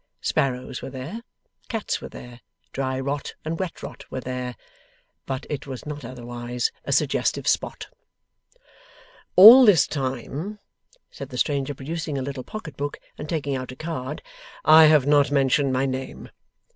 Sparrows 0.21 0.81
were 0.81 0.89
there, 0.89 1.21
cats 1.69 2.01
were 2.01 2.09
there, 2.09 2.41
dry 2.73 2.99
rot 2.99 3.35
and 3.45 3.59
wet 3.59 3.83
rot 3.83 4.03
were 4.09 4.19
there, 4.19 4.55
but 5.27 5.45
it 5.47 5.67
was 5.67 5.85
not 5.85 6.03
otherwise 6.03 6.71
a 6.85 6.91
suggestive 6.91 7.47
spot. 7.47 7.87
'All 9.35 9.63
this 9.63 9.85
time,' 9.85 10.57
said 11.11 11.29
the 11.29 11.37
stranger, 11.37 11.75
producing 11.75 12.17
a 12.17 12.23
little 12.23 12.43
pocket 12.43 12.75
book 12.75 12.97
and 13.19 13.29
taking 13.29 13.55
out 13.55 13.71
a 13.71 13.75
card, 13.75 14.23
'I 14.65 14.85
have 14.85 15.05
not 15.05 15.29
mentioned 15.29 15.71
my 15.71 15.85
name. 15.85 16.29